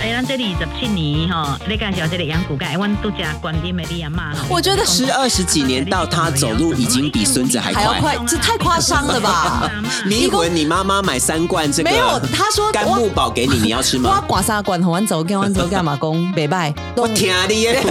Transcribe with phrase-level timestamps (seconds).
[0.00, 4.32] 哎，咱这里二十七年吼，你介绍这个杨古盖，阮都家观音的你阿妈。
[4.48, 9.68] 我觉得十二十几年到他走路已经比孙子还快，这太夸张了吧？
[10.06, 12.20] 迷魂，你妈妈买三罐这个没有？
[12.32, 14.22] 他说甘木宝给你，你要吃吗？
[14.22, 16.30] 我 刮三罐，完走跟完走干嘛工？
[16.32, 16.72] 拜拜。
[16.96, 17.82] 我听你耶！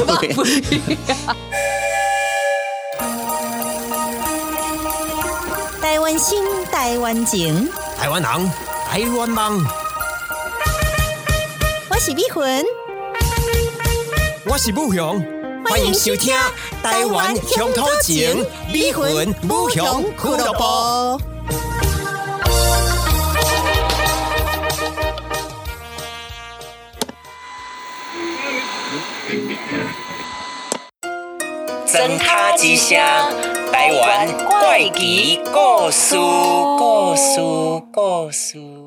[5.81, 7.67] 台湾心，台湾情，
[7.97, 8.51] 台湾人，
[8.89, 9.61] 台湾梦。
[11.97, 12.63] 我是美魂，
[14.45, 15.19] 我是武雄，
[15.65, 16.31] 欢迎收听
[16.83, 21.19] 《台湾乡土情》，美魂武雄俱乐部。
[31.87, 32.99] 真卡之声，
[33.71, 36.15] 台湾怪奇故事，
[36.77, 37.39] 故事，
[37.91, 38.86] 故事。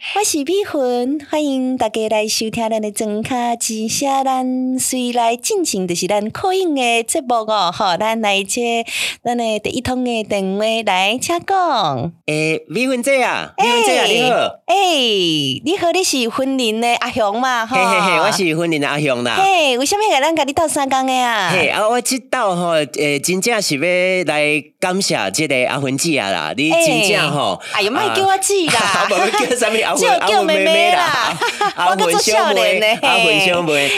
[0.00, 4.08] 我是美魂，欢迎大家来收听咱的装卡之声。
[4.24, 8.86] 咱随来进行就是咱口音的节目哦，好，咱来接
[9.24, 12.12] 咱的第一通的电话来请讲。
[12.26, 14.36] 诶，美魂姐啊，美魂姐啊，你好。
[14.68, 17.66] 诶，你好，你是婚林的阿雄嘛？
[17.66, 19.34] 嘿嘿嘿，我是婚林的阿雄啦。
[19.42, 21.50] 嘿，为什么个咱甲你斗三工的啊？
[21.52, 29.08] 嘿，啊，我知道吼，诶，真正是要来感谢即个阿魂姐啊啦，你真正吼，哎呀，莫叫我姐啦，
[29.40, 29.96] 叫什么阿？
[29.96, 31.36] 叫叫妹妹啦，
[31.90, 33.90] 我个做少年呢，阿文小妹，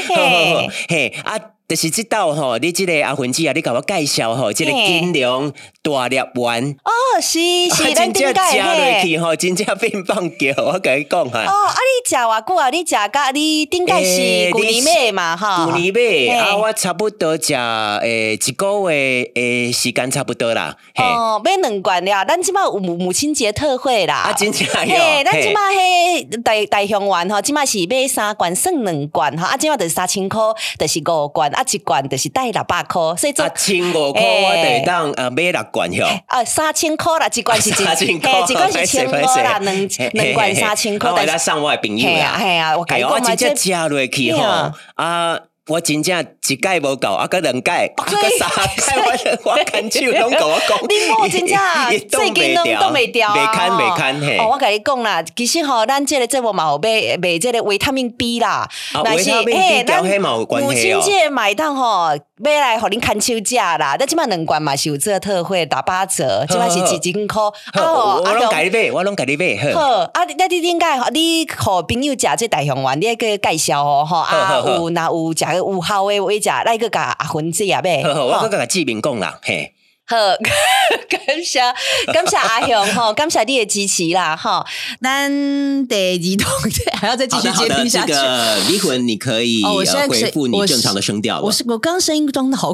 [0.88, 1.38] 嘿，啊，
[1.70, 6.90] 就是知道吼，你即个阿云姐啊，你甲我介绍吼，即个金龙大粒丸，哦，
[7.22, 7.38] 是
[7.70, 11.44] 是，真正食落去吼，真正变棒叫，我甲你讲哈。
[11.44, 12.70] 哦，啊，你食偌久啊？
[12.70, 15.36] 你食甲你顶解是旧年尾嘛？
[15.36, 20.77] 吼，旧年尾啊，我差不多食诶一个月诶时间差不多啦。
[20.96, 24.16] 哦，买两罐了，咱即马有母亲节特惠啦。
[24.16, 36.06] 啊，真正嘿，咱即马嘿大大香丸吼，即马是买三罐算两罐哈，啊，即马就是三千箍，就是五罐，啊，一罐就是带六百箍，所以做千五箍我得当呃买六罐哟。
[36.27, 41.08] 啊，三千箍啦，一罐是一 千箍，一罐是 千五啦，两两罐三千箍。
[41.08, 45.39] 我来上我的朋友啊，系啊，我讲我真正食落去吼啊。
[45.68, 51.56] 我真正一届无够，啊，个两届，啊，个三届，我 我牵手拢甲我讲， 你莫真正
[52.08, 54.38] 最近拢都未掉，未看未看嘿。
[54.38, 58.68] 哦，我甲你讲啦，其实吼，咱即个节目嘛有买买这个维他命 B 啦，
[59.04, 62.08] 但是嘿，咱母亲节买当吼，
[62.42, 67.48] 买来互恁牵手食啦，但即码两罐嘛是有这个特惠打八折，即码是几千箍。
[67.73, 69.56] 啊，我拢甲你买，我拢甲你买。
[69.74, 69.80] 好，
[70.14, 75.45] 啊，你你应该你互朋友食这大雄丸，你爱个介绍哦，吼啊，有若有食。
[75.55, 78.02] 有效诶，我，食来个甲阿芬姐啊，买。
[78.02, 79.74] 我个甲志明讲啦，嘿。
[80.10, 80.16] 好，
[81.08, 81.60] 感谢
[82.12, 84.66] 感谢阿雄哈，感谢你的支持啦哈。
[85.00, 85.30] 咱
[85.86, 86.52] 第二通
[86.98, 88.12] 还要再继续接听下去。
[88.68, 89.84] 离婚你可以回
[90.32, 92.72] 复你正常的声调我是我刚声音装的好。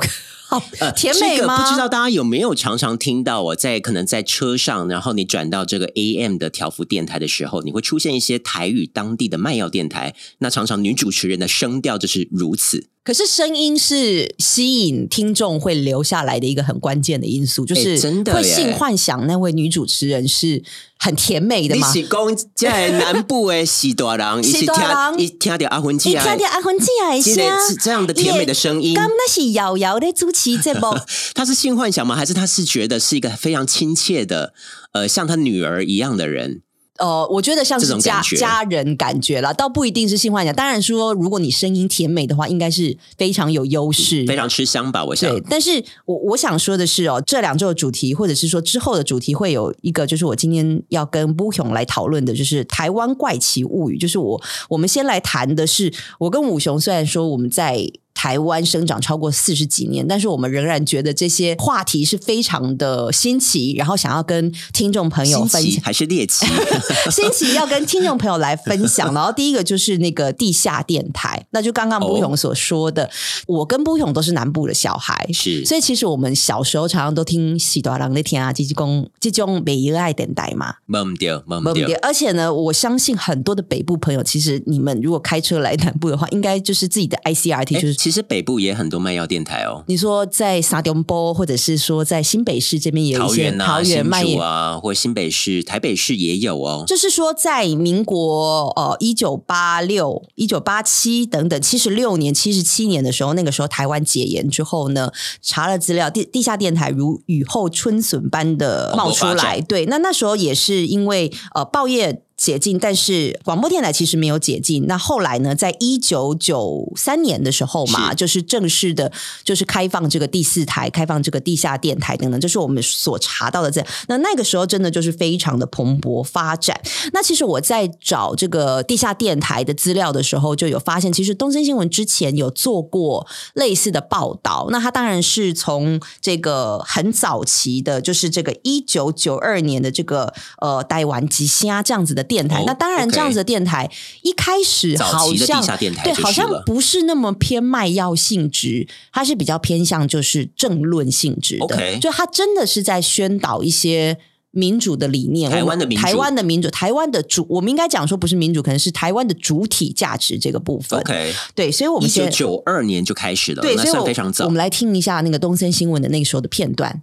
[0.49, 0.63] 好，
[0.97, 1.63] 甜美吗？
[1.63, 10.15] 不知道大家有没有常常听到我在可能在车上，然后你转到这个 AM 的调幅电台的时候，你会出现一些台语当地的卖药电台。
[10.39, 12.87] 那常常女主持人的声调就是如此。
[13.07, 20.61] 可是声音是吸引听众会留下来的一个很关键的因素，就是真的会性幻想那位女主持人是
[20.99, 21.93] 很甜美的吗？
[21.95, 30.93] 你是讲在南部的喜多郎，喜多郎一听到阿魂姐，一听到阿魂姐的声，这样的甜美的声音，刚那是瑶瑶的主持这不，
[31.33, 32.17] 他是性幻想吗？
[32.17, 34.53] 还是他是觉得是一个非常亲切的，
[34.91, 36.63] 呃，像他女儿一样的人？
[36.99, 40.55] 呃，我觉得像是家家人感觉了，倒不一定是性幻想。
[40.55, 45.05] 当然说，如果你声音甜美的话，应该是非常有优势，非常吃香吧？
[45.05, 45.31] 我想。
[45.31, 53.99] 对，但是我我想说的是哦，这两周的主题，或者是说之后的主题，会有一个，就是我今天要跟布雄来讨论的，就是台湾怪奇物语。
[53.99, 57.91] 就是我我们先来谈的是，我跟武雄虽然说我们在。
[58.27, 66.45] 台湾生长超过四十几年，但是我们仍然觉得这些话题是非常的新奇，然后想要跟听众朋友分享，还是猎奇？
[67.09, 69.15] 新奇要跟听众朋友来分享。
[69.15, 73.09] 然后第一个就是那个地下电台，那就刚刚布勇所说的，
[73.47, 81.89] 我跟布勇都是南部的小孩，是，所以其实我们小时候常常都听喜多郎那天啊，这种这种每一爱电台嘛，忘不掉，忘不掉。
[82.03, 87.95] 而且呢，我相信很多的北部朋友，其实你们如果开车来南部的话，应该就是自己的 ICRT 就是。
[88.07, 89.85] 其实北部也很多卖药电台哦。
[89.87, 96.85] 你说在沙东波，或者是说在新北市这边也有一些桃园卖药啊，或新北市、台北市也有哦。
[96.87, 105.11] 就是说，在民国呃一九八六、一九八七等等七十六年、七十七年的时候，那个时候台湾解严之后呢，
[105.41, 109.61] 查了资料，地地下电台如雨后春笋般的冒出来。
[109.61, 112.23] 对，那那时候也是因为呃报业。
[112.37, 114.87] 解禁，但是广播电台其实没有解禁。
[114.87, 119.11] 那后来呢，在一九九三年的时候嘛，是就是正式的，
[119.43, 123.85] 就是开放这个第四台，开放这个地下电台等等，这是我们所查到的这。
[124.09, 126.79] 那那个时候真的就是非常的蓬勃发展。
[127.13, 134.69] 那其实我在找这个地下电台的资料的时候，就有发现，其实东森新闻之前有做过类似的报道。
[134.71, 142.61] 那它当然是从这个很早期的，就是这个一九九二年的这个呃台湾吉虾这样子的电台。
[142.61, 143.91] 哦那当然这样子的电台
[144.23, 151.65] 一开始好像地下电台对，好像不是那么偏卖药性质，它是比较偏向就是政论性质的。
[151.65, 154.19] OK 就它真的是在宣导一些。
[154.53, 160.99] 民主的理念，台湾的民主台湾的民主，台湾的主，我们应该讲说不是民主，可能是台湾的主体价值这个部分。
[161.01, 164.57] OK，对，所以我一九九二年就开始了，对，所以我非常早我们。
[164.57, 167.03] 来听一下那个东森新闻的那个时候的片段。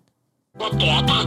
[0.57, 1.23] 我大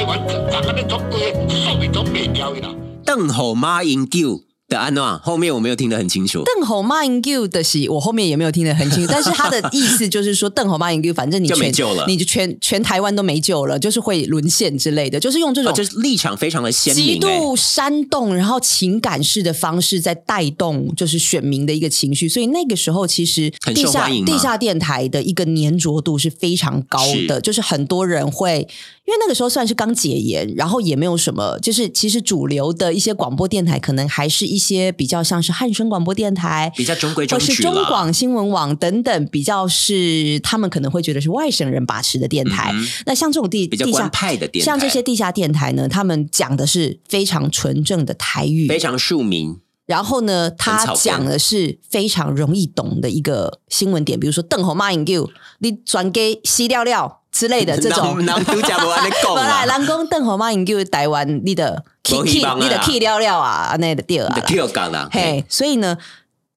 [0.00, 2.74] 台湾人安尼总规个数面总灭掉伊啦。
[3.04, 6.44] 邓吼马英九的安诺，后面我没有听得很清楚。
[6.44, 22.28] 邓侯骂英 Q 的戏，我后面也没有听得很清楚，但是他的意思就是说，邓侯骂英 Q，反正你就没全救了你就全全台湾都没救了，就是会沦陷之类的，就是用这种哦，就是立场非常的鲜极明、欸，度煽动，然后情感式的方式在带动，就是选民的一个情绪。
[22.28, 28.58] 所以那个时候，其实地下地下电台的一个粘着度是非常高的，是就是很多人会，
[29.06, 37.62] 因为那个时候算是刚解严，然后也没有什么，就是其实主流的一些广播电台，可能还是一些比较像是汉声广播电台，比较中规中或是。
[37.62, 42.70] 中广新闻网等等，比较是他们可能会觉得是外省人把持的电台。
[42.74, 55.30] 嗯那像这种地比较官派的电台像这些地下电台呢，他们讲的是非常纯正的台语，非常庶民，然后呢，他讲的是非常容易懂的一个新闻点，比如说邓红骂引 Q，
[55.60, 58.18] 你转给西料料之类的这种。
[58.26, 64.46] 南都讲不完的狗 本来啦，人讲邓红骂引 Q 台湾，你的啊你的 key 料料啊，那的第二你的啊。
[64.46, 65.98] Q 讲啦，嘿嘿，所以呢，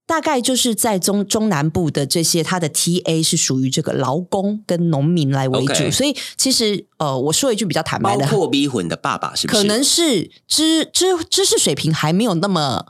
[0.05, 9.61] 大概就是在中中南部的这些，它的 TA 是属于这个劳工跟农民来为主所以其实呃，我说一句比较坦白的，包括逼混的爸爸是不是？
[9.61, 12.87] 可能是知知知识水平还没有那么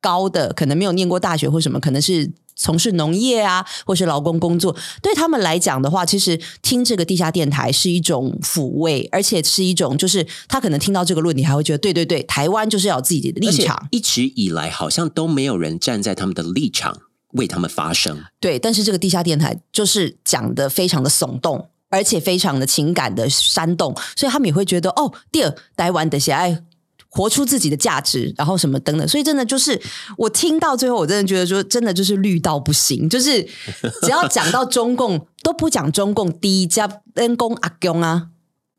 [0.00, 2.32] 高的，可能没有念过大学或什么，可能是。
[2.56, 16.98] 从事农业啊，或是劳工工作，对他们来讲的话，其实听这个地下电台是一种抚慰，而且是一种，就是他可能听到这个论点，还会觉得，对对对，台湾就是要有自己的立场，一直以来好像都没有人站在他们的立场
[17.32, 18.24] 为他们发声。
[18.40, 26.62] 对，但是这个地下电台就是讲的非常的耸动，而且非常的情感的煽动，所以他们也会觉得哦，第二台湾的喜爱。
[27.14, 29.80] 活出自己的价值，然后什么等等，所以真的就是
[30.18, 33.40] 我听到最后，我真的觉得说，真的就是绿到不行，就是
[34.02, 38.30] 只要讲到中共，都不讲中共第一家恩公阿公啊，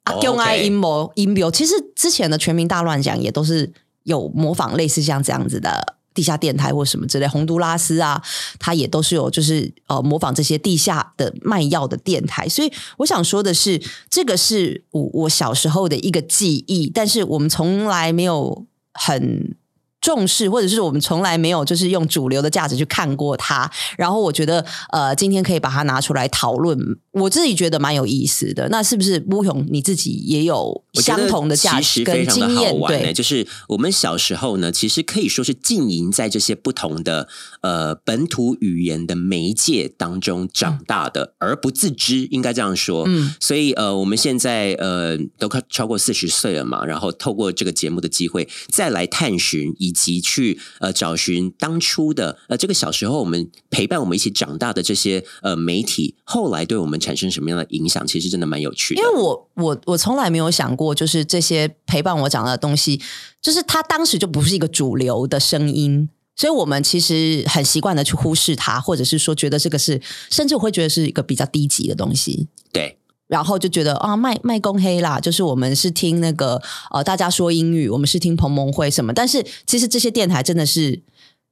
[0.03, 1.49] 阿公啊阴谋阴谋。
[1.49, 3.71] 其实之前的全民大乱讲也都是
[4.03, 8.19] 有模仿类似像这样子的地下电台或什么之类，洪都拉斯啊，
[8.57, 12.49] 它也都是有就是呃模仿这些地下的卖药的电台。
[12.49, 13.79] 所以我想说的是，
[14.09, 19.55] 这个是我我小时候的一个记忆，但是我们从来没有很。
[20.05, 23.67] 重视，或者是我们从来没有就是用主流的价值去看过它，
[23.97, 26.77] 然后我觉得呃，今天可以把它拿出来讨论，
[27.09, 28.69] 我自己觉得蛮有意思的。
[28.69, 32.79] 那是不是乌勇你自己也有相同的价值跟经验？
[32.87, 37.27] 对，就是我们小时候呢，其实可以说是浸淫在这些不同的
[37.61, 43.05] 呃本土语言的媒介当中长大的，而不自知，应该这样说。
[43.07, 59.01] 嗯，所以呃，我们现在呃都快超过四十岁了嘛，然后透过这个节目的机会，再来探寻以及去呃找寻当初的呃这个小时候我们陪伴我们一起长大的这些呃媒体，后来对我们产生什么样的影响，其实真的蛮有趣的。
[59.01, 63.01] 因为我我我从来没有想过，就是这些陪伴我长大的东西，
[63.41, 66.09] 就是它当时就不是一个主流的声音。
[66.35, 72.49] 所以我们其实很习惯的去忽视它，或者是说觉得这个是，甚至我会觉得是一个比较低级的东西。
[72.73, 72.97] 对。
[73.27, 81.01] 然后就觉得啊，卖卖公黑啦，就是我们是听那个呃，大家说英语，我们是听彭蒙会什么，但是其实这些电台真的是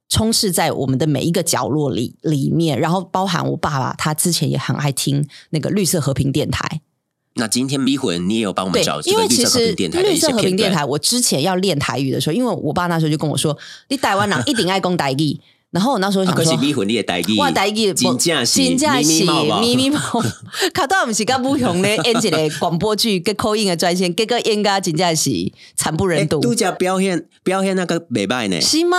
[0.08, 6.80] 充斥在我们的每一个角落里里面，然后包含我爸爸，他之前也很爱听那个绿色和平电台，
[7.34, 10.42] 那今天逼魂，你也有帮我们找，这因个绿色和为其实平电台的一绿色和。
[10.42, 13.56] 平电台，我之前要练台语的时候，因为我爸那时候就跟我说，
[13.88, 15.40] 你台湾人一定爱讲台语。
[15.74, 20.00] 然后我那时候想说，迷魂你的代语，我台语真正是真正是咪咪毛毛咪咪毛，
[20.72, 25.30] 卡到毋是甲武雄咧演一个广播剧，跟口音的专线，结果演甲真正是
[25.74, 26.38] 惨不忍哎，睹。
[26.38, 28.60] 度假表现表现那个美败呢？
[28.60, 28.98] 是吗？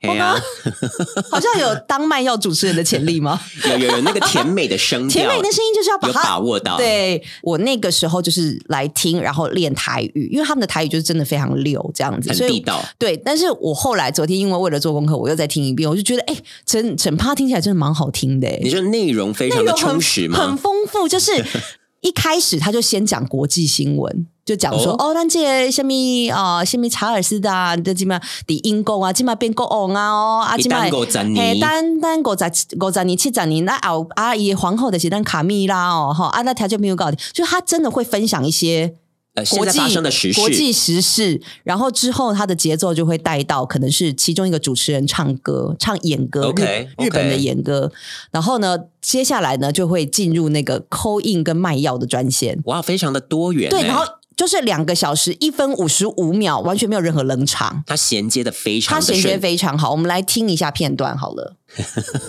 [1.30, 3.38] 好像有当卖药主持人的潜力吗？
[3.68, 12.82] 有有有那个甜美的声调，甜美的声音就是要把它把握到。，对我那个时候就是来听，然后练台语，因为他们的台语就是真的非常溜，这样子，很地道。
[12.98, 13.14] 对。
[13.18, 20.56] 但是我后来昨天因为为了做功课，我又再听一遍，我就觉得哎，整整趴听起来真的蛮好听的，哎你说内容非常的充实很？
[20.56, 21.32] 丰富，就是
[22.00, 24.26] 一开始他就先讲国际新闻。
[24.44, 25.90] 就讲说哦哦，咱这个什么
[26.30, 32.44] 啊，什么查尔斯的啊，这基本伫英国啊，今嘛变国王啊哦，啊今嘛他等五十年嘿，单单五十
[32.78, 38.92] 五十年、七十年，那后啊伊的皇后的是咱卡蜜拉哦，哈啊那条就没有搞定，就他真的会分享一些
[39.34, 47.90] 呃，现国际在发生的时事，国际时事，然后之后他的节奏就会带到可能是其中一个主持人唱歌，唱演歌 OK，日日本的演歌，
[48.30, 53.70] 然后呢，接下来呢就会进入那个扣印跟卖药的专线，哇，非常的多元欸。
[53.70, 54.04] 对，然后
[54.36, 57.82] 就是两个小时一分五十五秒，完全没有任何冷场。
[57.88, 59.40] 它衔接的非常的他衔接顺。
[59.40, 61.56] 非常好，我们来听一下片段好了。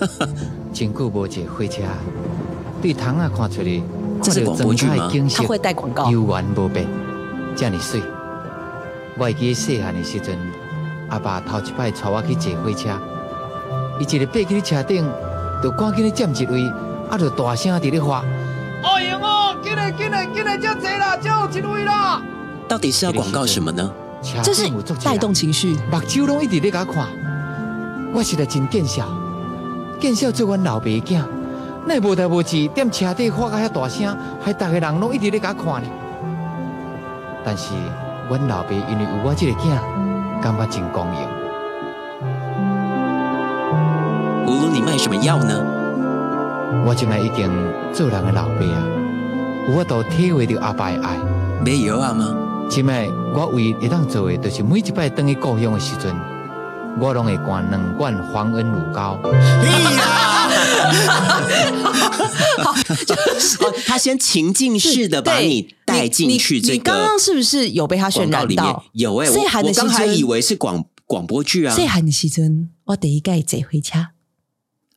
[0.74, 1.82] 真久无坐火车，
[2.82, 3.84] 对窗啊看出去，
[4.26, 5.08] 这是广播剧吗？
[5.36, 6.88] 他会带广告，悠然无变，
[7.56, 8.02] 遮尔水。
[9.18, 10.36] 我会记得细汉的时阵，
[11.10, 12.90] 阿爸头一摆带我去坐火车，
[14.00, 15.08] 伊一个爬去的车顶，
[15.62, 16.68] 就赶紧咧占一位，
[17.08, 18.24] 啊，就大声伫咧喊
[18.82, 22.20] ：“哦用哦，进来进来进来，遮坐啦，遮有一位啦。
[22.68, 23.92] 到底是要广告什么呢？！”
[24.24, 24.68] 车这是
[25.04, 25.76] 带动情绪。
[25.92, 27.08] 目睭拢一直咧甲看，
[28.12, 29.08] 我实在真见笑，
[30.02, 31.22] 见笑做阮老爸的囝，
[31.88, 35.90] 那无代无志踮车底喊甲遐大声，还逐个人拢一直咧甲我看呢。
[37.44, 37.76] 但是
[38.28, 39.78] 阮老爸因为有我这个囝，
[40.42, 41.16] 感觉真光荣。
[44.48, 45.64] 无论，你卖什么药呢？
[46.84, 47.50] 我现在已经
[47.94, 48.82] 做人的老爸啊，
[49.68, 51.18] 有法度体会到阿爸的爱。
[51.64, 52.36] 没有啊吗？
[52.68, 56.16] 即摆我唯一会当做的，就是每一摆回去故乡的时阵，
[57.00, 59.20] 我拢会灌两罐黄恩乳膏。
[62.64, 68.84] 哦，他先情境式的把你带进去这你你刚刚是不是有被他渲染到？。
[68.94, 71.76] 有哎，我我刚才以为是广广播剧啊。
[71.76, 74.12] 细汉的时阵，我第一届坐回家，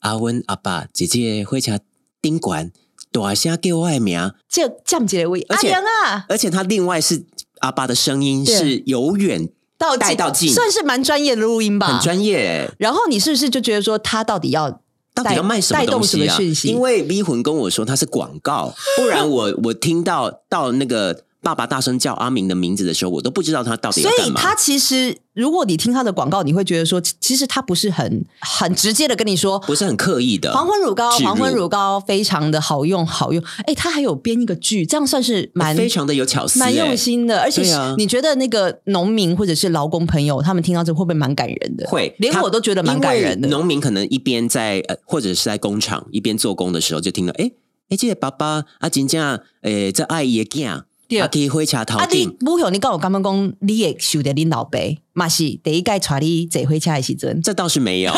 [0.01, 1.81] 阿温阿爸姐姐会车
[2.21, 2.71] 宾馆
[3.11, 7.25] 大声叫我的名，这降一个位，阿而且啊，而且他另外是
[7.61, 12.71] 阿爸的声音是由远到带到近算是蛮专业的录音吧，很专业欸。
[12.79, 14.81] 然后你是不是就觉得说他到底要
[15.23, 16.37] 到底要卖什么东西啊？
[16.55, 16.69] 息？
[16.69, 24.25] 因为 V 魂跟我说他是广告，不然我 我听到到那个爸爸大声叫阿明的名字的时候，我都不知道他到底要干嘛。
[24.25, 29.59] 所以他其实，如果你听他的广告，你会觉得说，其其实他不是很很直接的跟你说。
[29.61, 30.53] 不是很刻意的。
[30.53, 33.43] 黄昏乳膏，黄昏乳膏非常的好用，好用。
[33.67, 37.41] 哎，他还有编一个剧，这样算是蛮非常的有巧思、蛮用欸心的。
[37.41, 41.87] 而且啊你觉得那个农民或者是劳工朋友，他们听到这会不会蛮感人的？
[41.89, 43.47] 会，他连我都觉得蛮感人的。
[43.49, 47.53] 农民可能一边在呃，或者是在工厂一边做工的时候，就听到，哎
[47.91, 54.79] 哎，这个爸爸啊，真正诶，这爱伊的囝，对啊，可以火车头啊，你顶，不晓你告我刚刚讲，你也受得恁老爸，
[55.15, 58.13] 嘛是第一届带你坐火车的时阵，这倒是没有，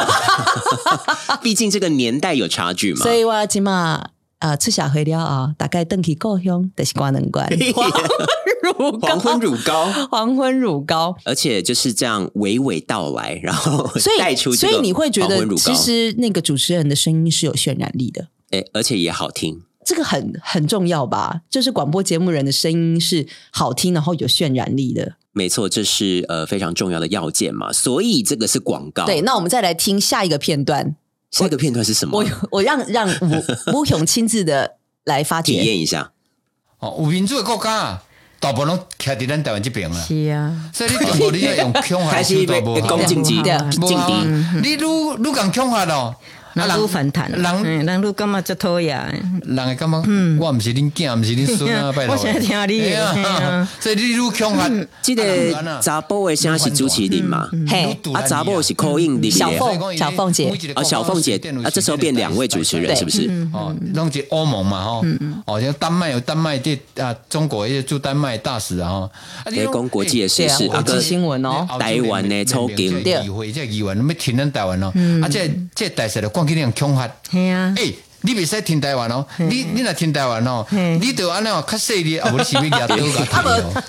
[1.41, 3.05] 毕竟这个年代有差距嘛。
[3.05, 7.49] 所以我今嘛啊出社会了啊，大概登去故乡就是关两关。
[9.01, 11.17] 黄昏乳膏，黄昏乳膏。
[11.25, 19.63] 而且就是这样娓娓道来，然后所带出这个以你会觉得其实那个主持人的声音是有渲染力的，哎，而且也好听。
[19.91, 21.41] 这个很很重要吧？
[21.51, 25.15] 就是广播节目人的声音是好听，然后有渲染力的。
[25.33, 29.05] 没错，这是呃非常重要的要件嘛，所以这个是广告。
[29.05, 30.95] 对，那我们再来听下一个片段，
[31.33, 32.25] 下一个片段是什么我？
[32.53, 33.43] 我让让吴
[33.81, 35.55] 吴雄亲自的来发体。
[35.55, 36.13] 验一下。
[36.79, 38.03] 哦，有民主的国家啊，
[38.39, 40.01] 大部分拢徛伫咱台湾这边啊。
[40.07, 44.13] 是啊，所以你中国你要用恐吓开始被手段无攻击击对劲敌，
[44.63, 46.15] 你愈愈讲恐吓咯，
[46.54, 48.99] 人愈反弹，人嗯，人愈感觉足讨厌。
[49.45, 49.97] 人会感觉
[50.40, 52.14] 我毋是恁囝，毋是恁孙啊， 拜托。
[52.14, 52.95] 我现在听你
[53.80, 54.71] 所以你愈恐吓，
[55.02, 55.80] 这个啊。
[55.83, 57.49] 查甫的声是主持人嘛？
[57.69, 60.52] 嘿，啊，查甫是口音里面小凤小凤姐。
[60.75, 63.28] 啊，小凤姐啊，这时候变两位主持人是不是？
[63.52, 65.04] 哦，弄一欧盟嘛吼，
[65.47, 69.00] 哦，像丹麦有丹麦的啊，中国也驻丹麦大使啊吼，
[69.45, 71.66] 啊在讲国际的时事，对啊国际新闻哦。
[71.78, 74.92] 台湾的抽筋对，议会这议员要听咱台湾哦，
[75.23, 77.95] 啊，这这大使就赶紧让恐吓，系啊，诶。
[78.23, 83.01] 你袂使听台湾哦，你你若听台湾哦，嗯你就安尼哦，较细腻，啊，无你是要举刀 甲踢
[83.63, 83.83] 哦，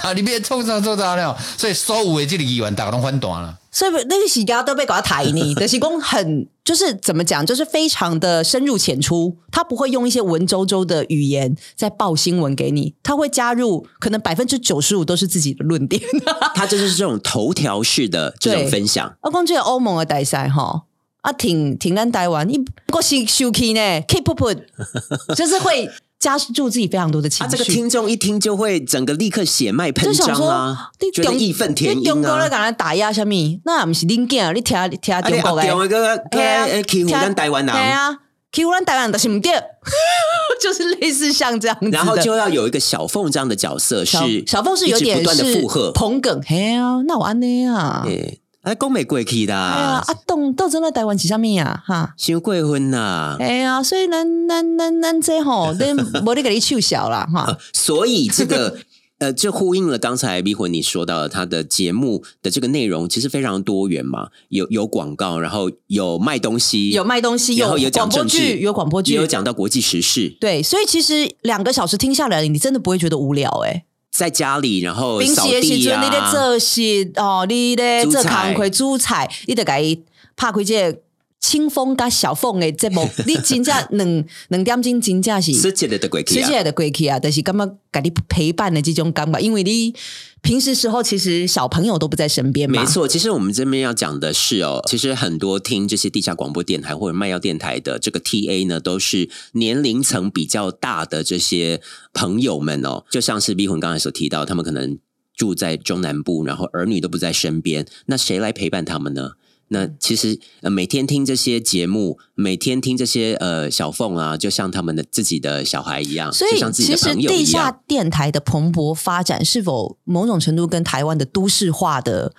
[0.00, 3.58] 啊，你别创啥创啥了，所以所有的这个议员大家拢反弹了。
[3.70, 16.00] 所以那个洗家都被搞到台呢，德西公很就是怎么讲，就是非常的深入浅出，他不会用一些文绉绉的语言在报新闻给你，他会加入可能百分之九十五都是自己的论点。
[16.56, 19.14] 他就是这种头条式的这种分享。
[19.20, 20.84] 阿公这个欧盟的大赛哈，
[21.24, 22.62] 啊，挺挺咱台湾，一
[22.92, 24.58] 个是休气呢，keep put，
[25.34, 25.88] 就是会
[26.20, 27.56] 加注自己非常多的情啊，绪。
[27.56, 32.48] 这个听众一听就会整个立刻血脉喷张啊，，你中觉得义愤填膺你中国咧，啊。
[32.50, 33.34] 敢来打压什么？
[33.64, 35.62] 那不是恁囝，你听你听啊，你中国的。
[35.62, 38.18] 阿中一个嘿啊呃欺负咱台湾对人，啊，
[38.52, 39.50] 欺负咱台湾人但是唔对，
[40.60, 41.96] 就是类似像这样子的。
[41.96, 51.82] 然后就要有一个小凤这样的角色，小是小凤是有点不断的是附和，捧梗，嘿啊，那我安尼啊，对，哎，讲美过去啦哎呀，啊，啊，动斗争在台湾是啥物啊？
[51.86, 53.36] 哈，伤过分呐。
[53.38, 55.94] 哎呀，所以咱咱咱咱这吼，咱
[56.24, 58.78] 无得给你取消啦，哈，所以这个
[59.18, 73.84] 呃，这呼应了刚才逼魂你说到的，他的节目的这个内容其实非常多元嘛，有有广告，然后有卖东西，有卖东西，然后有广播剧，有广播剧，也有讲到国际时事，对，所以其实两个小时听下来，你真的不会觉得无聊哎、
[74.16, 80.04] 在家里然后扫的时阵，地啊，你咧做事哦，你咧做工课煮菜，你得给
[80.36, 80.98] 拍开这个
[81.46, 86.42] 清风加小凤的节目， 你真正两两点钟真正是直接的的过去啊。
[86.42, 89.94] 直接的过去啊，但是感觉给你陪伴的这种感觉，因为你
[90.40, 101.82] 平时时候其实小朋友都不在身边嘛，没错，其实我们这边要讲的是哦，其实很多听这些地下广播电台或者卖药电台的这个 TA 呢，都是年龄层比较大的这些
[102.14, 104.98] 朋友们哦，就像是逼魂刚才所提到，他们可能
[105.36, 109.32] 住在中南部，然后儿女都不在身边，那谁来陪伴他们呢？
[109.74, 117.80] 那其实呃，每天听这些节目，每天听这些呃小凤啊，就像他们的自己的小孩一样，所以就像自己其实的朋友一地下。
[117.88, 122.32] 电台的蓬勃发展，是否某种程度跟台湾的都市化的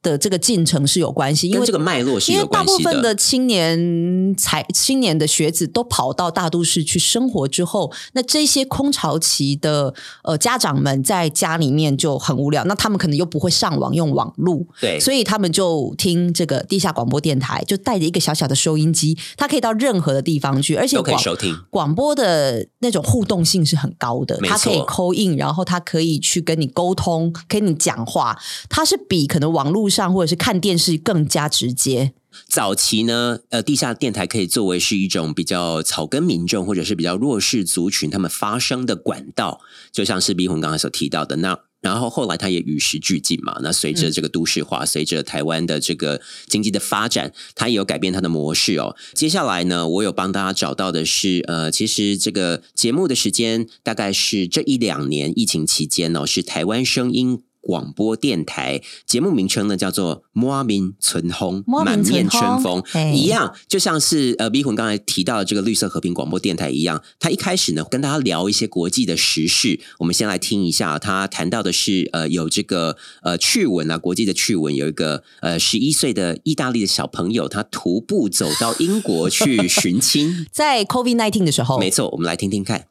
[0.00, 1.48] 的这个进程是有关系？
[1.48, 2.68] 因为这个脉络是有因为大。
[2.68, 21.58] 部分的青年才青年的学子都跑到大都市去生活之后，那这些空巢期的呃家长们在家里面就很无聊，那他们可能又不会上网用网路，对，所以他们就听这个地下广播电台，就带着一个小小的收音机，它可以到任何的地方去，而且都可以广收听。
[21.70, 28.38] 广播的那种互动性是很高的，没它可以错扣印，然后它可以去跟你沟通，跟你讲话，
[28.68, 32.12] 它是比可能网络上或者是看电视更加直接。
[32.46, 41.58] 早期呢，呃，地下电台可以作为是一种比较草根民众或者是比较弱势族群他们发声的管道，就像是逼红刚才所提到的那。
[41.80, 48.96] 然后后来它也与时俱进嘛，那随着这个都市化，随着台湾的这个经济的发展，它也有改变它的模式哦。
[49.14, 57.42] 接下来呢，我有帮大家找到的是，呃，其实这个节目的时间大概是这一两年疫情期间哦，是台湾声音。
[57.60, 69.80] 广播电台节目名称呢叫做“满面春风，满面春风春风”，嘿一样，就像是呃 B 魂刚才提到的这个绿色和平广播电台一样，他一开始呢跟大家聊一些国际的时事。
[69.98, 80.46] 我们先来听一下，他谈到的是呃有这个呃趣闻啊，国际的趣闻，有一个呃十一岁的意大利的小朋友，他徒步走到英国去寻亲。
[80.52, 82.86] 在 COVID nineteen 的时候，没错，我们来听听看。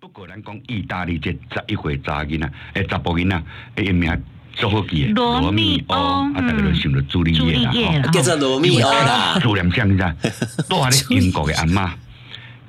[0.00, 3.42] 不过咱讲意大利这十一岁查囡仔，诶查甫囡仔，
[3.76, 4.10] 诶伊名
[4.54, 5.94] 足好记诶，罗密欧。
[5.94, 8.04] 啊，大家就想着朱丽叶啦，丽叶啦。
[8.06, 8.10] 吼。
[8.10, 10.02] 叫做罗密欧啦，朱念啥你知？
[10.68, 11.90] 住喺咧英国嘅阿嬷，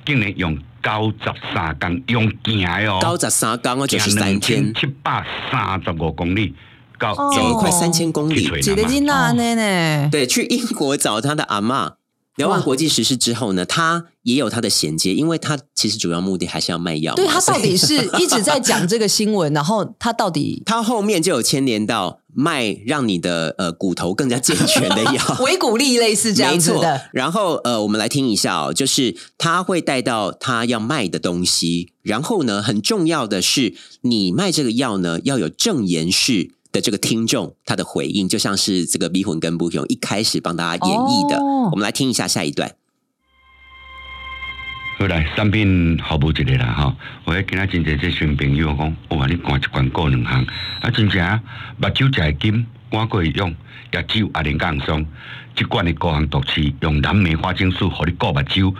[0.06, 6.54] 竟然用九十三公用行诶哦，九十三公哦，就是三千，七百三十五公里，
[7.00, 8.44] 到哦走了快三千公里。
[8.60, 10.10] 几个金娜呢呢？
[10.12, 11.94] 对，去英国找他的阿嬷。
[12.42, 17.16] 聊完哇国际时事之后呢，他也有他的衔接，因为他其实主要目的还是要卖药嘛。
[17.16, 25.22] 对他到底是一直在讲这个新闻，然后他到底 他后面就有牵连到卖让你的呃骨头更加健全的药。
[25.44, 42.72] 维骨力类似这样子的，，然后呃，我们来听一下哦，就是他会带到他要卖的东西，然后呢，很重要的是，你卖这个药呢，要有证言式的这个听众他的回应，就像是这个迷魂跟不雄一开始帮大家演绎的，哦我们来听一下下一段。
[44.98, 46.94] 好来，产品服务一个啦吼。
[47.26, 48.96] 我迄今仔真侪这群朋友讲，
[49.30, 50.46] 你灌一罐过两项，
[50.82, 51.42] 啊真正啊，
[51.78, 53.54] 目睭食会金，碗过会用，
[53.94, 55.06] 也只有阿玲讲松。
[55.58, 58.74] 一罐的高行毒气，用蓝莓花青素，互你顾目睭，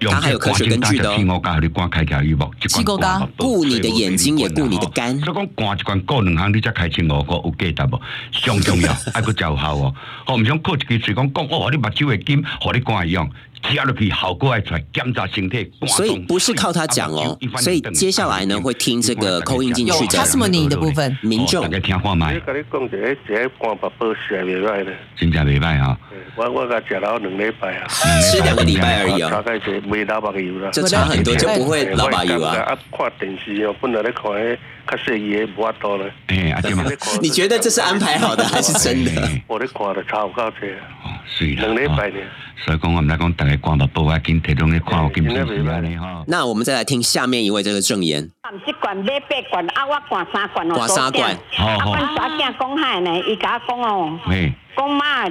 [0.00, 8.00] 用它还有科学根据的哦四五加，互你肝开条羽毛，一四五加顾你的眼睛也顾你的肝所以讲灌一罐过两项，你才开清五个有价值无？
[8.32, 9.94] 上重要， 还佫有效哦。
[10.26, 13.30] 我，毋想靠一支嘴讲讲，哦，你目睭会金，互你肝会用。
[13.66, 15.70] 吃落去效果爱出来，检查身体。
[15.86, 24.96] 所以不是靠他讲哦，所以接下来呢会听这个口音进去的 testimony 的部分，民众大家听看卖我，甲你讲者，迄一个肝白宝食袂歹咧。
[25.16, 25.98] 真正袂歹啊。
[26.36, 27.86] 我我甲食了两礼拜啊，
[28.20, 30.70] 吃两个礼拜而已差哦，开者袂老目油啦。
[30.70, 32.56] 就差很多，就不会老白油啊。
[32.62, 36.12] 啊，看电视哦，本来咧看迄较细个无法度咧。
[36.28, 36.84] 哎，阿对嘛，
[37.20, 39.28] 你觉得这是安排好的还是真的？
[39.46, 41.66] 我咧看着差有够济啊，哦，是啦。
[41.66, 42.16] 两礼拜呢。
[42.64, 46.06] 所以讲，我们来讲，大家看目报啊，紧提供你看，有金神是安尼吼。
[46.26, 48.22] 那我们再来听下面一位这个证言，
[48.66, 51.94] 一罐买八罐，啊，我管三罐哦，灌三罐啊，好好。
[51.94, 55.28] 阮查囝讲遐呢，伊甲我讲哦，嘿，讲妈，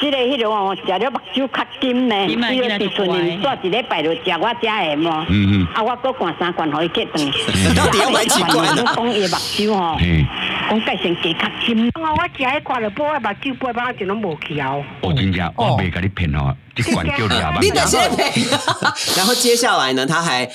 [0.00, 7.30] 即个迄种哦，食了目睭较金呢，伊个今仔时阵就乖煞一礼拜就食我遮的嘛，嗯嗯，啊，我搁灌三罐，互伊结顿。
[7.74, 10.26] 到底要买几罐啊讲伊的目睭吼，嘿，
[10.68, 11.90] 讲改成加较金。
[11.94, 14.84] 我我食迄罐了，补我目睭八百就拢无去哦。
[15.00, 17.58] 我真正我袂甲你骗吼，这罐叫你阿爸。
[17.62, 18.24] 你的先赔。
[19.16, 20.48] 然后接下来呢，他还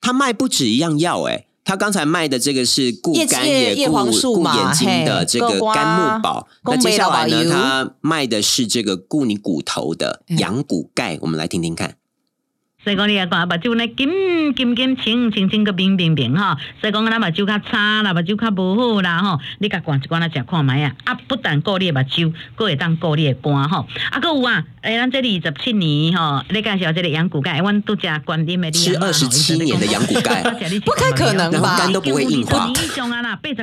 [0.00, 1.44] 他卖不止一样药哎。
[1.64, 10.38] 他刚才卖的这个是固肝叶叶顾黄素嘛顾眼睛的这个肝木宝，那接下来呢，他卖的是这个固你骨头的嗯。
[10.38, 11.96] 羊骨钙，我们来听听看。
[12.84, 30.42] 所以讲你啊，看目睭呢金金金清清清个冰冰冰吼，所以讲咱目睭较差啦，目睭较无好啦吼，你甲灌一罐来食看卖啊，啊不但顾你的目睭，佫会当顾你的肝吼，啊佫有啊，诶，咱这二十七年吼，你介绍这个羊骨钙，阮拄食观音的吃二十七年的羊骨钙。
[30.84, 31.58] 不太可能吧？
[31.60, 32.66] 然后肝都不会硬化。
[32.66, 32.82] 八十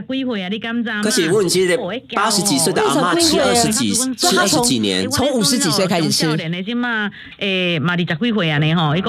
[0.02, 1.02] 几岁啊，你敢知吗？
[1.04, 1.78] 可是问题是
[2.16, 6.26] 八十几岁的阿妈吃二十几吃二十几年，从五十几岁开始吃。
[6.26, 9.09] 少年的即嘛，诶，嘛二十几岁安尼吼，伊讲，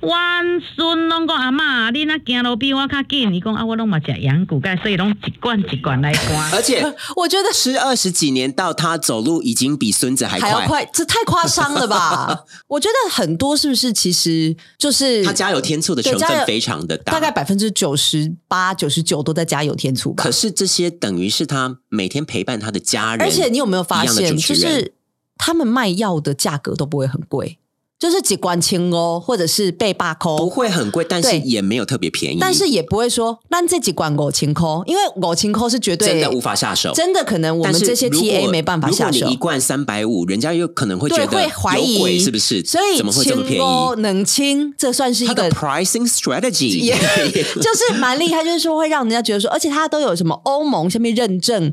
[0.00, 6.52] 阮孙拢讲阿嬷，你若行路比我较紧，伊讲啊，我拢嘛食羊骨钙，所以拢一罐一罐来灌。
[6.52, 6.82] 而且
[7.16, 10.50] 我觉得十二十几年到他走路已经比孙子还快。
[10.50, 12.44] 还要快，这太夸张了吧？
[12.68, 20.30] 我觉得很多是不是其实就是他加油添醋的成分非常的大，大概百分之九十八、九十九都在加油添醋吧可。
[20.30, 24.94] 是这些等于是他每天陪伴他的家人，而且你有没有发现，就是
[25.38, 27.58] 他们卖药的价格都不会很贵，
[27.98, 36.92] 就是几罐清哦，或者是被罢扣，不会很贵，但是也没有特别便宜，但是也不会说那这几罐五清扣，因为五清扣是绝对真的无法下手。
[36.92, 39.36] 真的可能我们这些 TA 没办法下手如果你一。
[39.38, 42.62] 罐三百五，人家有可能会觉，得会怀疑是不是？
[42.64, 44.02] 所以怎么会这么便宜？
[44.02, 51.72] 冷清，这算是一个 pricing strategy 也就是蛮厉害，就是说会让人家觉得说，而且它都有什么欧盟下面认证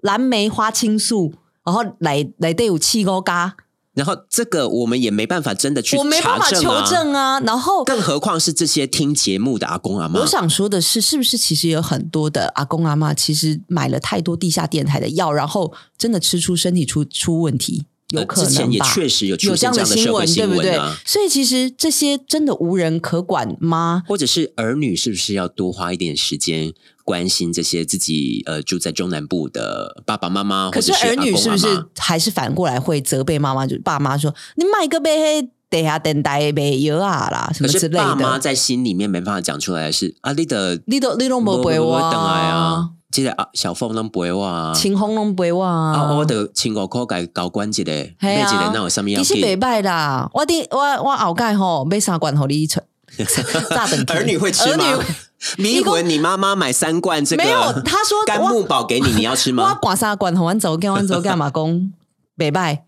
[0.00, 1.32] 蓝莓花青素，
[1.64, 3.54] 然后来来对有气沟嘎，
[3.96, 7.40] 然后这个我们也没办法真的去我没办法求证啊。
[7.40, 10.20] 然后更何况是这些听节目的阿公阿妈。
[10.20, 18.80] 我想说的是，是不是其实有很多的阿公阿妈其实买了太多地下电台的药，然后真的吃出身体出出问题，有可呃之前也？
[18.80, 20.78] 确实有出有这样现这样的新闻，对不对。
[21.04, 24.02] 所以其实这些真的无人可管吗？
[24.06, 26.72] 或者是儿女是不是要多花一点时间
[27.04, 30.70] 关心这些自己呃住在中南部的爸爸妈妈？
[30.70, 31.66] 可是儿女是不是
[31.98, 33.66] 还是反过来会责备妈妈？
[33.66, 38.04] 就是爸妈说你买个杯黑等下等待没有啊啦，什么之类的。
[38.04, 45.92] 爸妈在心里面没办法讲出来的是啊，你的你都你都没陪我等来啊啊，，记得啊，小凤拢陪我啊，青红拢陪我啊。
[45.94, 49.60] 啊，我的千五块改搞关一个，嘿买一个啊那有什么要其实袂紧？
[49.60, 52.80] 歹啦，我顶我我后盖吼买三罐互你出，
[53.70, 54.84] 炸等儿女会吃吗？
[54.84, 55.04] 女？
[55.58, 59.62] 迷魂，你妈妈买三罐这个没有，他说 干木宝给你，你要吃吗？
[59.62, 59.78] 我吗？
[59.80, 61.64] 灌三罐，互阮走跟阮走干嘛讲
[62.38, 62.85] 袂歹，都都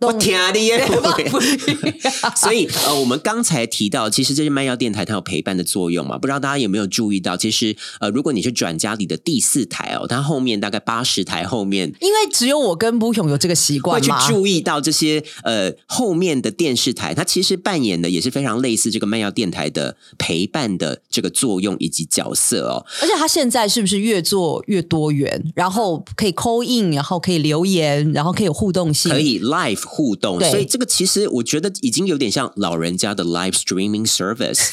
[0.00, 0.84] 我听你耶！
[2.34, 6.16] 所以呃，我们刚才提到，其实这些卖药电台它有陪伴的作用嘛？
[6.16, 7.36] 不知道大家有没有注意到？
[7.36, 14.10] 其实呃，如果你是转家里的第四台哦，它后面大概八十台后面因为只有我跟布雄有这个习惯会去。
[14.28, 22.86] 注意到这些呃后面的电视台，它其实扮演的也是非常类似这个卖药电台的陪伴的这个作用以及角色哦。
[23.02, 25.52] 而且他现在是不是越做越多元？
[25.54, 34.68] 然后可以 call in，然后可以留言，然后可以有互动性，可以 live 互动，所以这个其实我觉得已经有点像老人家的 live streaming service，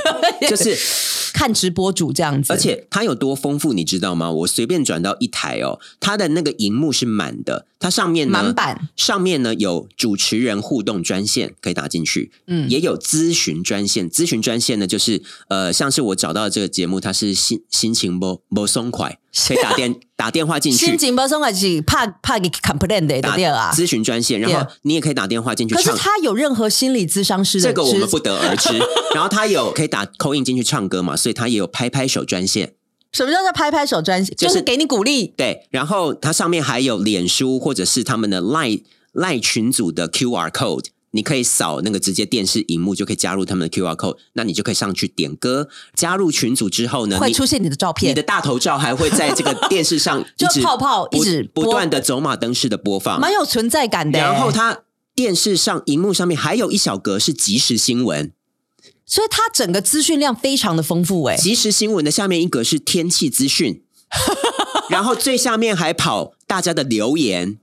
[0.48, 0.76] 就是
[1.32, 2.52] 看直播主这样子。
[2.52, 4.30] 而且它有多丰富，你知道吗？
[4.30, 14.08] 我随便转到一台哦，它的那个荧幕是满的，它上面满版，上面呢有主持人互动专线可以打进去，嗯也有咨询专线。
[14.10, 19.18] 咨询专线呢，就是呃，像是我找到的这个节目，它是心心情不不松快，
[19.48, 20.98] 可以打电 打电话进去心。
[20.98, 23.72] 情不松还是怕怕给 complain 的打对啊。
[23.74, 25.90] 咨询专线，然后你也可以打电话进去可是。
[25.96, 28.68] 他有任何心理咨商师的这个我们不得而知。
[29.14, 32.74] 然后他有可以打扣印进去唱歌嘛，所以他也有拍拍手专线。
[33.12, 34.34] 什么叫做拍拍手专线？
[34.36, 35.26] 就就是是给你鼓励。
[35.36, 38.78] 对，然后它上面还有脸书或者是他们的赖
[39.12, 48.10] 赖群组的 QR code，你可以扫那个直接电视荧幕就可以加入他们的 QR code，那你就可以上去点歌，加入群组之后呢，你会出现你的照片。
[48.10, 51.64] 你的大头照还会在这个电视上 就一直泡泡一直播。
[51.64, 54.18] 不断的走马灯式的播放，蛮有存在感的。
[54.18, 54.80] 然后，它
[55.14, 58.32] 电视上荧幕上面还有一小格是即时新闻，
[59.04, 63.82] 所以它整个资讯量非常的丰富，哎，即时新闻的下面一格是天气资讯，
[64.88, 67.58] 然后最下面还跑大家的留言。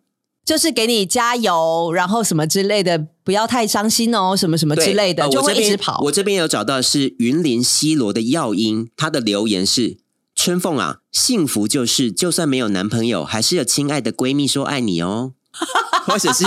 [0.50, 6.02] 就是给你加油，然后什么之类的，不要太伤心哦，什么什么之类的，呃就一直跑。
[6.06, 10.00] 我这边有找到是云林西罗的耀英，她的留言是：
[10.34, 15.34] 春凤啊，幸福就是就算没有男朋友，还是有亲爱的闺蜜说爱你哦。
[16.08, 16.44] 或者是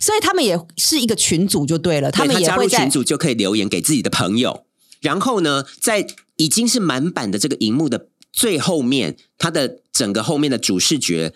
[0.00, 4.64] 所以他们也是一个群组就对了，他对们也会在加入群组就可以留言给自己的朋友。
[5.02, 11.34] 然后呢，在已经是满版的这个荧幕的最后面，它的整个后面的主视觉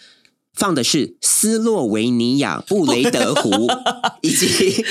[0.55, 3.51] 放的是斯洛维尼亚布雷德湖，
[4.21, 4.85] 以及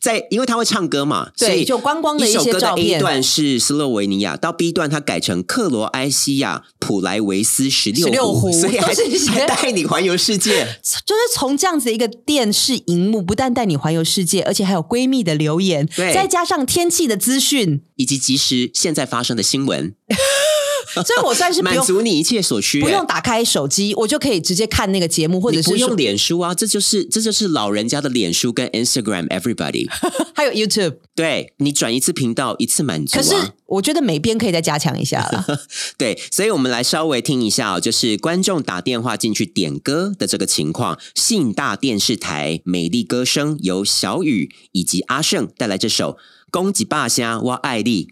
[0.00, 10.66] 在因为他会唱歌嘛，所以就观光的一一首歌的 A 片段是斯洛维尼亚，到 B 段他改成克罗埃西亚普莱维斯十六16湖所以还是还带你环游世界。
[11.06, 19.94] 就是从这样子一个电视荧幕，不但带你环游世界，而且还有闺蜜的留言，对再加上天气的资讯，以及即时现在发生的新闻，
[21.06, 29.88] 所以我算是满足你一切所需、不欸用打开手机，我就可以直接看那个节目，或者是不用脸书啊，这就是这就是老人家的脸书跟 Instagram everybody。
[30.34, 30.96] 还有 YouTube。
[31.14, 33.52] 对你转一次频道一次满足可是啊。
[33.66, 35.44] 我觉得每边可以再加强一下了。
[35.98, 40.98] 对，所以我们来稍微听一下哦，就是观众打电话进去点歌的这个情况。
[41.14, 46.12] 信大电视台美丽歌声由小雨以及阿胜带来这首
[46.50, 48.06] 《恭喜霸虾我爱你》。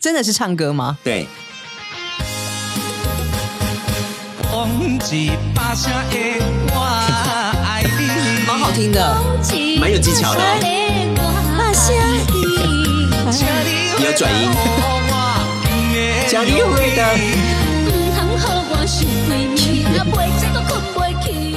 [0.00, 0.98] 真的是唱歌吗？
[1.04, 1.26] 对，
[4.62, 4.70] 往
[5.10, 6.16] 一把声的
[6.68, 6.78] 我
[7.66, 9.16] 爱你，蛮好听的，
[9.80, 10.44] 蛮有技巧的哦。
[13.98, 14.48] 你有转音，
[16.28, 17.02] 加油会的。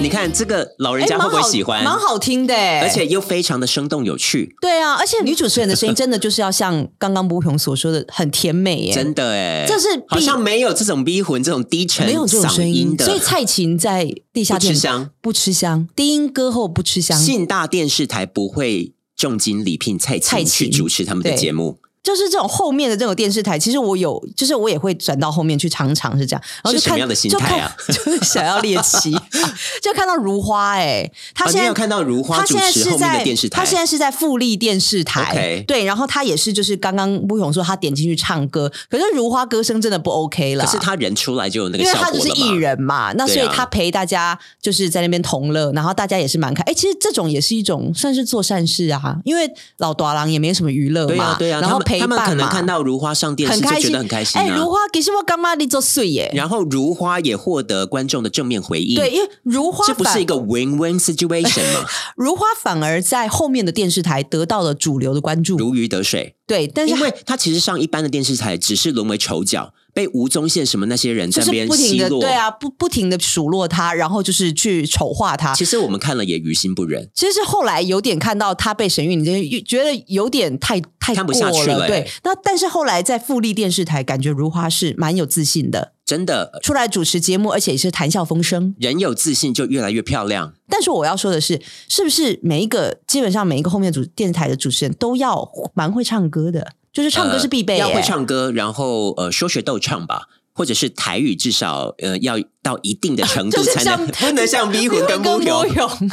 [0.05, 1.83] 你看这个老人家哎会不会喜欢？
[1.83, 13.03] 蛮好听的哎，而且又非常的生动有趣，对啊，而且女主持人的声音真的就是要像刚刚波雄所说的，很甜美耶，真的哎，这是好像没有这种逼魂、这种低沉、没有这种声音的。
[13.03, 27.75] 所以蔡琴在地下不吃香，不吃香，低音歌后不吃香，信大电视台不会重金礼聘蔡琴去主持他们的节目，就是这种后面的这种电视台，其实我有，就是我也会转到后面去常常是这样，然后就是看什么样的心态啊？
[27.87, 29.11] 就看就是想要猎奇，
[29.81, 33.59] 就看到如花哎、他现在、啊有看到如花他现在是主持后面的在电视台？
[33.59, 35.63] 他现在是在富丽电视台。
[35.65, 46.61] 对，然后他也是就是刚刚不勇说他点进去唱歌，可是如花歌声真的不 OK 了，可是他人出来就有那个因为他就是艺人嘛，那所以他陪大家就是在那边同乐，然后大家也是蛮开。
[46.63, 54.69] 哎，其实这种也是一种算是做善事啊，因为老朵郎也没什么娱乐嘛，对啊对啊，然后他们他陪伴嘛，们可能看到如花上电视就觉得很开心哎，啊如。
[54.69, 56.31] 花其实我干嘛你做碎耶？
[56.34, 61.86] 然后如花也获得观众的正面回应，对，因为如花反这不是一个 win-win situation 吗？
[62.15, 66.36] 如花反而在后面的电视台得到了主流的关注，如鱼得水。
[66.47, 72.19] 对，但是因为他其实上一般的电视台只是沦为丑角，被吴宗宪什么那些人就是在那边不停的奚落。
[72.19, 75.55] 对啊，不不停的数落他，然后就是去丑化他。
[75.55, 77.10] 其实我们看了也于心不忍。
[77.15, 88.75] 其实后来有点看到他被沈玉玲这些，觉得有点太太看不过下去了欸对，那但是后来在富丽电视台，感觉如花是蛮有自信的，真的，出来主持节目，而且也是谈笑风生。
[88.77, 90.53] 人有自信就越来越漂亮。
[90.67, 96.73] 但是我要说的是，是不是每一个基本上每一个后面主电视台的主持人都要蛮会唱歌的？
[96.95, 106.10] 就是唱歌是必备、呃要会唱歌，然后呃说学逗唱吧，或者是台语至少呃要到一定的程度 就是才能，像不能像 迷魂跟跟不勇。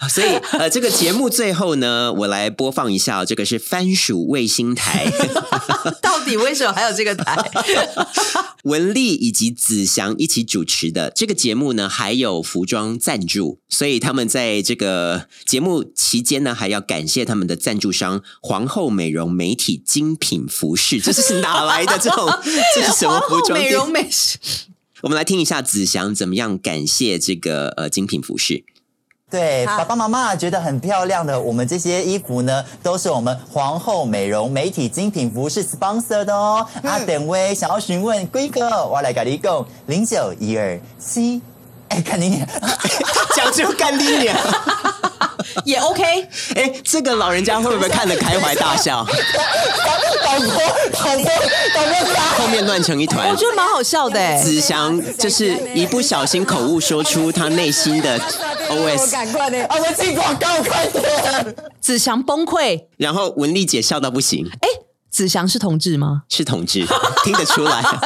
[0.00, 5.10] 勇，所以 呃，这个节目最后呢，我来播放一下，这个是番薯卫星台。
[6.02, 7.36] 到底为什么还有这个台？
[8.64, 21.00] 文丽以及子祥一起主持的这个节目呢，还有服装赞助，所以他们在这个节目期间呢，还要感谢他们的赞助商皇后美容媒体精品服饰。
[21.00, 22.28] 这是哪来的这种？
[22.74, 23.70] 这是什么服装店？
[23.70, 24.36] 美容美食？
[25.02, 28.64] 我们来听一下子祥怎么样感谢这个呃精品服饰。
[29.30, 36.66] 对，爸爸妈妈觉得很漂亮的，我们这些衣服呢，都是我们皇后美容媒体精品服饰 sponsor 的哦。
[36.82, 41.40] 啊，等威想要询问规格，我来跟你讲，零九一二七，
[41.90, 42.44] 哎，看你
[43.36, 44.36] 讲出干你娘！
[45.64, 46.02] 也 OK。
[46.54, 49.04] 哎，这个老人家会不会看得开怀大笑？
[49.04, 50.46] 导播，
[50.92, 51.24] 导播，
[51.74, 53.36] 导播打后面乱成一团我。
[53.36, 54.40] 觉得蛮好笑的哎。
[54.42, 58.18] 子祥就是一不小心口误说出他内心的
[58.70, 59.64] OS，赶快呢！
[59.66, 61.56] 啊，我进广告，快点！
[61.80, 62.84] 子祥崩溃。
[62.96, 64.68] 然后文丽姐笑到不行，哎，
[65.10, 66.22] 子祥是同志吗？
[66.28, 66.86] 是同志，
[67.24, 67.82] 听得出来。
[67.82, 67.98] 他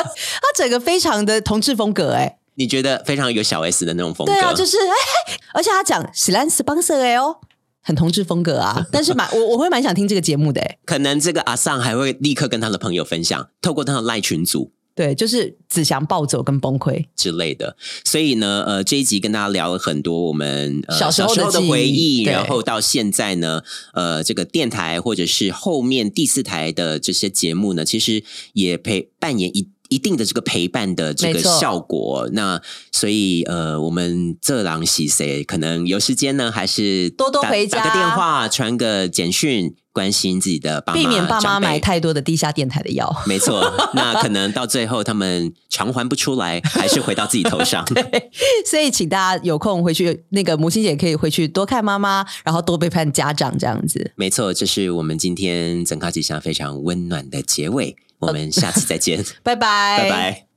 [0.56, 4.32] 整个非常的同志风格，哎，你觉得非常有小 S 的那种风格？
[4.32, 7.36] 对啊，就是哎，而且他讲史兰斯邦瑟哎哦，
[7.82, 8.86] 很同志风格啊。
[8.92, 14.72] 但是蛮我我会蛮想听这个节目的，哎，可能这个阿尚还会立刻跟他的朋友分享，透过他的赖群组。
[14.96, 23.64] 对，就是子祥暴走跟崩溃之类的，所以呢，呃，这一集跟大家聊了很多我们、呃、小时候的回忆，然后到现在呢，
[23.94, 29.73] 呃，这个电台或者是后面第四台的这些节目呢，其实也陪扮演一。
[29.94, 43.14] 一定的这个陪伴的这个效果，那所以呃，我们这狼喜谁可能有时间呢，还是多多回家打个电话，传个简讯，关心自己的爸妈，避免爸妈买太多的地下电台的药。
[43.24, 43.62] 没错，
[43.94, 47.86] 那可能到最后他们偿还不出来，还是回到自己头上。
[48.66, 54.12] 所以，请大家有空回去，那个母亲节可以回去多看妈妈，然后多背叛家长，这样子。
[54.16, 57.94] 没错，这是我们今天整卡吉祥非常温暖的结尾。
[58.18, 60.53] 我们下次再见， 拜拜，拜拜。